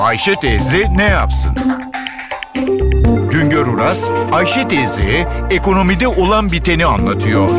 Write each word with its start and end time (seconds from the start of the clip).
Ayşe 0.00 0.34
teyze 0.34 0.86
ne 0.96 1.02
yapsın? 1.04 1.52
Güngör 3.30 3.66
Uras, 3.66 4.10
Ayşe 4.32 4.68
teyze 4.68 5.28
ekonomide 5.50 6.08
olan 6.08 6.52
biteni 6.52 6.86
anlatıyor. 6.86 7.50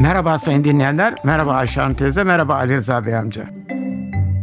Merhaba 0.00 0.38
sayın 0.38 0.64
dinleyenler, 0.64 1.14
merhaba 1.24 1.52
Ayşe 1.52 1.80
Hanım 1.80 1.96
teyze, 1.96 2.24
merhaba 2.24 2.54
Ali 2.54 2.74
Rıza 2.74 3.06
Bey 3.06 3.16
amca. 3.16 3.46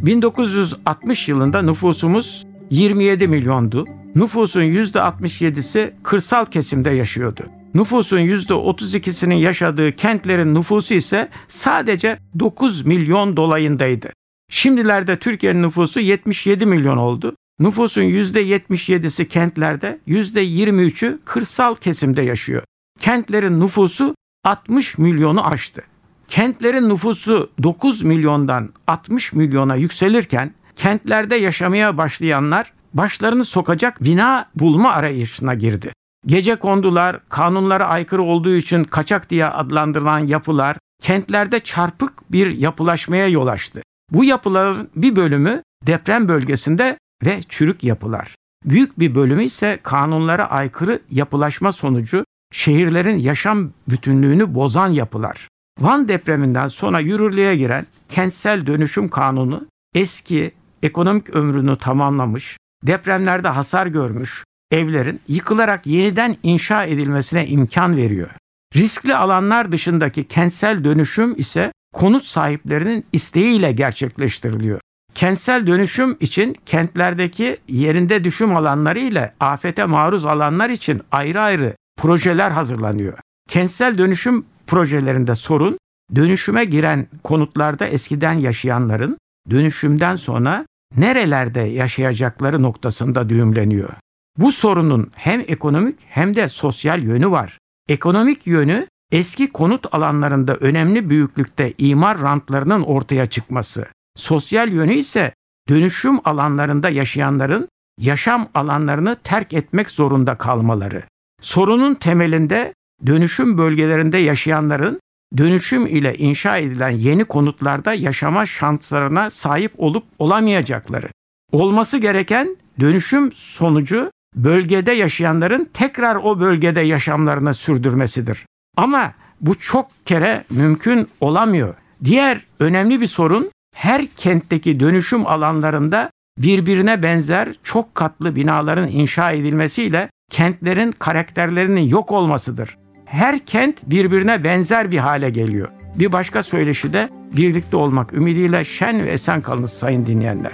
1960 0.06 1.30
yılında 1.30 1.62
nüfusumuz 1.62 2.48
27 2.70 3.28
milyondu. 3.28 3.86
Nüfusun 4.16 4.62
%67'si 4.62 5.94
kırsal 6.04 6.46
kesimde 6.46 6.90
yaşıyordu. 6.90 7.44
Nüfusun 7.74 8.20
%32'sinin 8.20 9.36
yaşadığı 9.36 9.96
kentlerin 9.96 10.56
nüfusu 10.56 10.94
ise 10.94 11.30
sadece 11.48 12.20
9 12.40 12.86
milyon 12.86 13.38
dolayındaydı. 13.38 14.19
Şimdilerde 14.50 15.20
Türkiye'nin 15.20 15.64
nüfusu 15.64 16.00
77 16.00 16.66
milyon 16.66 16.98
oldu. 16.98 17.36
Nüfusun 17.60 18.02
%77'si 18.02 19.28
kentlerde, 19.28 20.00
%23'ü 20.08 21.20
kırsal 21.26 21.76
kesimde 21.76 22.22
yaşıyor. 22.22 22.64
Kentlerin 23.00 23.60
nüfusu 23.60 24.16
60 24.44 24.98
milyonu 24.98 25.48
aştı. 25.48 25.82
Kentlerin 26.28 26.90
nüfusu 26.90 27.52
9 27.64 28.02
milyondan 28.02 28.70
60 28.88 29.34
milyona 29.34 29.76
yükselirken 29.76 30.54
kentlerde 30.76 31.36
yaşamaya 31.36 31.98
başlayanlar 31.98 32.74
başlarını 32.94 33.46
sokacak 33.46 34.04
bina 34.04 34.50
bulma 34.56 34.92
arayışına 34.92 35.54
girdi. 35.54 35.94
Gece 36.26 36.56
kondular, 36.56 37.20
kanunlara 37.30 37.88
aykırı 37.88 38.24
olduğu 38.24 38.56
için 38.56 38.84
kaçak 38.84 39.30
diye 39.30 39.46
adlandırılan 39.46 40.20
yapılar 40.20 40.78
kentlerde 41.02 41.60
çarpık 41.60 42.32
bir 42.32 42.58
yapılaşmaya 42.58 43.28
yol 43.28 43.48
açtı. 43.48 43.82
Bu 44.12 44.24
yapıların 44.24 44.90
bir 44.96 45.16
bölümü 45.16 45.64
deprem 45.88 46.28
bölgesinde 46.28 46.98
ve 47.26 47.42
çürük 47.50 47.84
yapılar. 47.84 48.36
Büyük 48.66 49.00
bir 49.00 49.16
bölümü 49.16 49.44
ise 49.44 49.80
kanunlara 49.84 50.50
aykırı 50.50 51.02
yapılaşma 51.12 51.72
sonucu 51.72 52.26
şehirlerin 52.52 53.18
yaşam 53.18 53.72
bütünlüğünü 53.90 54.56
bozan 54.56 54.88
yapılar. 54.88 55.48
Van 55.80 56.08
depreminden 56.08 56.68
sonra 56.68 57.00
yürürlüğe 57.00 57.56
giren 57.56 57.86
kentsel 58.10 58.66
dönüşüm 58.66 59.10
kanunu 59.10 59.68
eski 59.96 60.52
ekonomik 60.84 61.30
ömrünü 61.30 61.78
tamamlamış, 61.78 62.58
depremlerde 62.84 63.48
hasar 63.48 63.88
görmüş 63.88 64.44
evlerin 64.72 65.20
yıkılarak 65.28 65.88
yeniden 65.88 66.38
inşa 66.44 66.86
edilmesine 66.86 67.48
imkan 67.48 67.98
veriyor. 67.98 68.30
Riskli 68.76 69.16
alanlar 69.16 69.72
dışındaki 69.72 70.28
kentsel 70.28 70.84
dönüşüm 70.84 71.36
ise 71.40 71.72
konut 71.94 72.26
sahiplerinin 72.26 73.06
isteğiyle 73.14 73.72
gerçekleştiriliyor. 73.72 74.80
Kentsel 75.16 75.68
dönüşüm 75.68 76.18
için 76.20 76.56
kentlerdeki 76.66 77.58
yerinde 77.68 78.24
düşüm 78.24 78.56
alanları 78.56 79.00
ile 79.00 79.34
afete 79.40 79.86
maruz 79.86 80.26
alanlar 80.26 80.70
için 80.70 81.02
ayrı 81.12 81.42
ayrı 81.42 81.76
projeler 81.98 82.52
hazırlanıyor. 82.52 83.18
Kentsel 83.50 83.98
dönüşüm 83.98 84.46
projelerinde 84.68 85.36
sorun 85.36 85.78
dönüşüme 86.16 86.66
giren 86.66 87.08
konutlarda 87.24 87.88
eskiden 87.88 88.34
yaşayanların 88.34 89.18
dönüşümden 89.50 90.16
sonra 90.16 90.66
nerelerde 90.98 91.60
yaşayacakları 91.60 92.62
noktasında 92.64 93.30
düğümleniyor. 93.30 93.90
Bu 94.38 94.52
sorunun 94.52 95.12
hem 95.16 95.44
ekonomik 95.48 95.96
hem 96.06 96.36
de 96.36 96.50
sosyal 96.50 97.04
yönü 97.04 97.32
var. 97.32 97.58
Ekonomik 97.90 98.48
yönü 98.48 98.88
eski 99.12 99.50
konut 99.52 99.94
alanlarında 99.94 100.56
önemli 100.56 101.10
büyüklükte 101.10 101.74
imar 101.78 102.22
rantlarının 102.22 102.82
ortaya 102.82 103.26
çıkması. 103.26 103.86
Sosyal 104.16 104.70
yönü 104.70 104.94
ise 104.94 105.34
dönüşüm 105.70 106.20
alanlarında 106.24 106.90
yaşayanların 106.90 107.68
yaşam 108.00 108.48
alanlarını 108.54 109.18
terk 109.24 109.54
etmek 109.54 109.92
zorunda 109.92 110.36
kalmaları. 110.36 111.04
Sorunun 111.42 111.96
temelinde 111.96 112.74
dönüşüm 113.06 113.58
bölgelerinde 113.58 114.18
yaşayanların 114.18 115.00
dönüşüm 115.38 115.88
ile 115.88 116.16
inşa 116.18 116.58
edilen 116.58 116.90
yeni 116.90 117.26
konutlarda 117.26 117.94
yaşama 117.94 118.46
şanslarına 118.46 119.30
sahip 119.30 119.74
olup 119.78 120.04
olamayacakları. 120.20 121.08
Olması 121.52 121.98
gereken 121.98 122.58
dönüşüm 122.80 123.32
sonucu 123.34 124.12
bölgede 124.36 124.92
yaşayanların 124.92 125.70
tekrar 125.74 126.16
o 126.16 126.40
bölgede 126.40 126.82
yaşamlarını 126.82 127.54
sürdürmesidir. 127.54 128.46
Ama 128.80 129.14
bu 129.42 129.56
çok 129.56 129.88
kere 130.06 130.44
mümkün 130.50 131.08
olamıyor. 131.22 131.74
Diğer 132.04 132.42
önemli 132.60 133.02
bir 133.02 133.08
sorun 133.08 133.52
her 133.76 134.08
kentteki 134.08 134.80
dönüşüm 134.80 135.28
alanlarında 135.28 136.10
birbirine 136.38 137.04
benzer 137.04 137.54
çok 137.64 137.96
katlı 137.96 138.36
binaların 138.36 138.90
inşa 138.90 139.32
edilmesiyle 139.32 140.10
kentlerin 140.32 140.92
karakterlerinin 140.92 141.82
yok 141.82 142.12
olmasıdır. 142.12 142.78
Her 143.06 143.40
kent 143.40 143.84
birbirine 143.84 144.44
benzer 144.44 144.92
bir 144.92 144.98
hale 144.98 145.30
geliyor. 145.30 145.68
Bir 145.96 146.12
başka 146.12 146.44
söyleşi 146.44 146.94
de 146.94 147.10
birlikte 147.38 147.78
olmak 147.78 148.14
ümidiyle 148.14 148.66
şen 148.66 149.04
ve 149.06 149.10
esen 149.10 149.42
kalınız 149.42 149.72
sayın 149.72 150.06
dinleyenler. 150.06 150.54